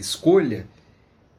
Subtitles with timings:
[0.00, 0.66] Escolha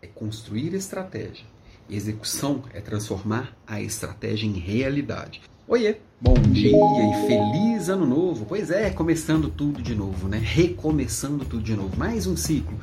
[0.03, 1.43] é construir estratégia.
[1.89, 5.41] Execução é transformar a estratégia em realidade.
[5.67, 8.45] Oiê, bom dia e feliz ano novo.
[8.45, 10.37] Pois é, começando tudo de novo, né?
[10.37, 11.97] Recomeçando tudo de novo.
[11.97, 12.79] Mais um ciclo.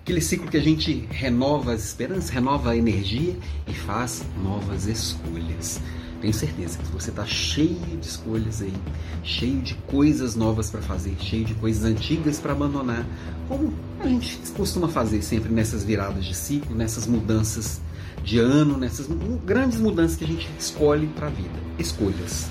[0.00, 3.36] Aquele ciclo que a gente renova as esperanças, renova a energia
[3.68, 5.82] e faz novas escolhas.
[6.20, 8.74] Tenho certeza que você está cheio de escolhas aí,
[9.22, 13.06] cheio de coisas novas para fazer, cheio de coisas antigas para abandonar,
[13.48, 17.80] como a gente costuma fazer sempre nessas viradas de ciclo, nessas mudanças
[18.22, 19.08] de ano, nessas
[19.46, 21.58] grandes mudanças que a gente escolhe para a vida.
[21.78, 22.50] Escolhas.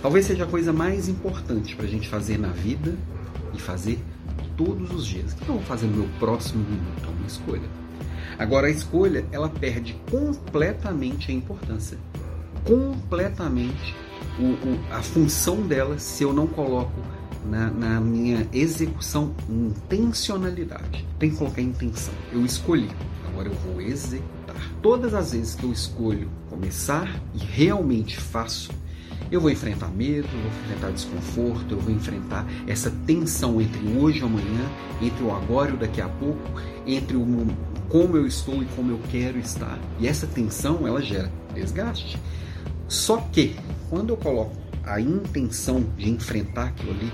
[0.00, 2.96] Talvez seja a coisa mais importante para a gente fazer na vida
[3.52, 3.98] e fazer
[4.56, 5.32] todos os dias.
[5.32, 7.04] O que eu vou fazer no meu próximo minuto?
[7.04, 7.68] É uma escolha.
[8.38, 11.98] Agora, a escolha, ela perde completamente a importância
[12.64, 13.94] completamente
[14.38, 17.00] o, o, a função dela se eu não coloco
[17.44, 21.06] na, na, minha execução intencionalidade.
[21.18, 22.12] Tem que colocar intenção.
[22.32, 22.88] Eu escolhi,
[23.28, 24.56] agora eu vou executar.
[24.82, 28.70] Todas as vezes que eu escolho começar e realmente faço,
[29.30, 34.20] eu vou enfrentar medo, eu vou enfrentar desconforto, eu vou enfrentar essa tensão entre hoje
[34.20, 34.68] e amanhã,
[35.00, 36.42] entre o agora e o daqui a pouco,
[36.86, 37.46] entre o
[37.88, 39.78] como eu estou e como eu quero estar.
[39.98, 42.18] E essa tensão ela gera desgaste.
[42.90, 43.54] Só que
[43.88, 47.12] quando eu coloco a intenção de enfrentar aquilo ali,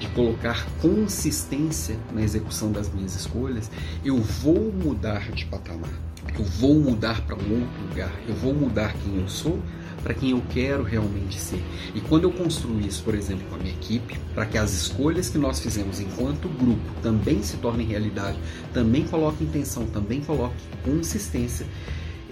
[0.00, 3.70] de colocar consistência na execução das minhas escolhas,
[4.04, 5.92] eu vou mudar de patamar.
[6.36, 8.12] Eu vou mudar para um outro lugar.
[8.26, 9.60] Eu vou mudar quem eu sou
[10.02, 11.62] para quem eu quero realmente ser.
[11.94, 15.28] E quando eu construo isso, por exemplo, com a minha equipe, para que as escolhas
[15.28, 18.36] que nós fizemos enquanto grupo também se tornem realidade,
[18.74, 21.64] também coloque intenção, também coloque consistência,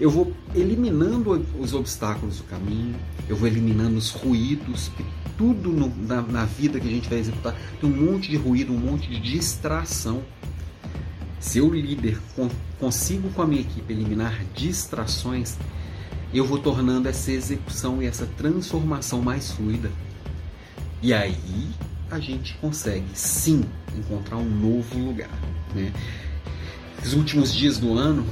[0.01, 2.95] eu vou eliminando os obstáculos do caminho,
[3.29, 4.89] eu vou eliminando os ruídos,
[5.37, 8.73] tudo no, na, na, vida que a gente vai executar tem um monte de ruído,
[8.73, 10.23] um monte de distração.
[11.39, 12.19] Se eu, líder,
[12.79, 15.55] consigo com a minha equipe eliminar distrações,
[16.33, 19.91] eu vou tornando essa execução e essa transformação mais fluida.
[20.99, 21.69] E aí
[22.09, 23.63] a gente consegue sim
[23.95, 25.29] encontrar um novo lugar.
[25.75, 25.93] Né?
[27.03, 28.25] Os últimos dias do ano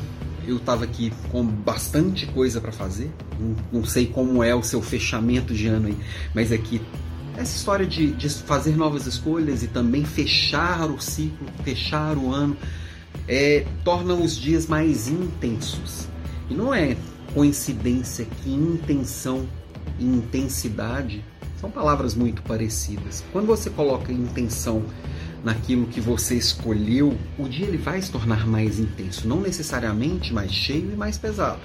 [0.49, 3.11] eu estava aqui com bastante coisa para fazer.
[3.39, 5.97] Não, não, sei como é o seu fechamento de ano aí,
[6.33, 6.81] mas aqui
[7.37, 12.31] é essa história de, de fazer novas escolhas e também fechar o ciclo, fechar o
[12.31, 12.57] ano,
[13.27, 16.07] é, torna os dias mais intensos.
[16.49, 16.97] E não é
[17.33, 19.47] coincidência que intenção
[19.99, 21.23] e intensidade
[21.59, 23.23] são palavras muito parecidas.
[23.31, 24.83] Quando você coloca intenção
[25.43, 30.51] naquilo que você escolheu, o dia ele vai se tornar mais intenso, não necessariamente mais
[30.51, 31.59] cheio e mais pesado.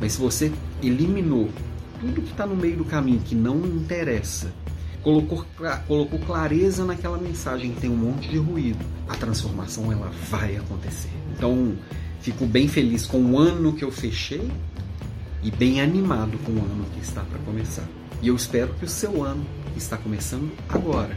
[0.00, 0.52] Mas se você
[0.82, 1.50] eliminou
[2.00, 4.52] tudo que está no meio do caminho que não interessa,
[5.02, 5.44] colocou,
[5.86, 11.10] colocou clareza naquela mensagem que tem um monte de ruído, a transformação ela vai acontecer.
[11.36, 11.74] Então,
[12.20, 14.50] fico bem feliz com o ano que eu fechei
[15.42, 17.86] e bem animado com o ano que está para começar.
[18.20, 19.44] E eu espero que o seu ano
[19.76, 21.16] está começando agora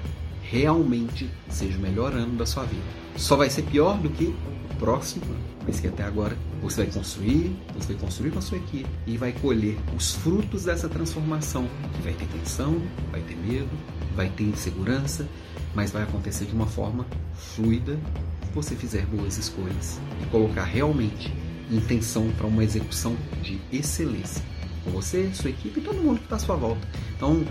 [0.50, 2.84] realmente seja o melhor ano da sua vida.
[3.16, 6.94] Só vai ser pior do que o próximo ano, mas que até agora você vai
[6.94, 11.68] construir, você vai construir com a sua equipe e vai colher os frutos dessa transformação,
[11.96, 13.70] que vai ter tensão, vai ter medo,
[14.16, 15.28] vai ter insegurança,
[15.74, 18.00] mas vai acontecer de uma forma fluida
[18.46, 21.34] se você fizer boas escolhas e colocar realmente
[21.70, 24.44] intenção para uma execução de excelência
[24.84, 26.88] com você, sua equipe e todo mundo que está à sua volta.
[27.16, 27.44] Então,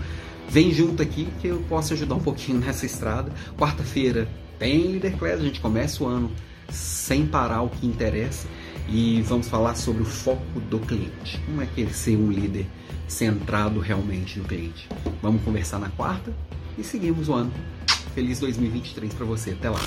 [0.49, 3.31] Vem junto aqui que eu posso ajudar um pouquinho nessa estrada.
[3.57, 6.31] Quarta-feira tem Líder Class, a gente começa o ano
[6.69, 8.47] sem parar o que interessa
[8.89, 11.39] e vamos falar sobre o foco do cliente.
[11.45, 12.65] Como é que ele ser um líder
[13.07, 14.87] centrado realmente no cliente?
[15.21, 16.33] Vamos conversar na quarta
[16.77, 17.51] e seguimos o ano.
[18.13, 19.51] Feliz 2023 para você.
[19.51, 19.79] Até lá.